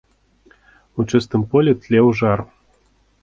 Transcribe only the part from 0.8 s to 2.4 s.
У чыстым полі тлеў жар.